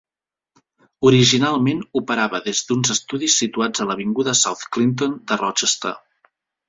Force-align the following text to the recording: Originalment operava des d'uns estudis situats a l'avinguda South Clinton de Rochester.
Originalment 1.09 1.83
operava 2.01 2.41
des 2.47 2.61
d'uns 2.71 2.93
estudis 2.95 3.35
situats 3.43 3.85
a 3.85 3.87
l'avinguda 3.91 4.35
South 4.41 4.65
Clinton 4.77 5.15
de 5.33 5.39
Rochester. 5.43 5.93